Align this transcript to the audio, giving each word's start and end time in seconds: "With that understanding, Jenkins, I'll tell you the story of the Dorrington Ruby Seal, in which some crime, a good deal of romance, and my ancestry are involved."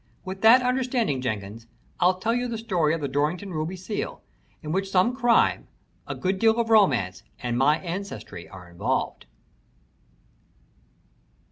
"With 0.25 0.41
that 0.41 0.63
understanding, 0.63 1.21
Jenkins, 1.21 1.67
I'll 1.99 2.17
tell 2.19 2.33
you 2.33 2.47
the 2.47 2.57
story 2.57 2.95
of 2.95 3.01
the 3.01 3.07
Dorrington 3.07 3.53
Ruby 3.53 3.75
Seal, 3.75 4.23
in 4.63 4.71
which 4.71 4.89
some 4.89 5.15
crime, 5.15 5.67
a 6.07 6.15
good 6.15 6.39
deal 6.39 6.59
of 6.59 6.71
romance, 6.71 7.21
and 7.37 7.55
my 7.55 7.77
ancestry 7.77 8.49
are 8.49 8.67
involved." 8.67 9.27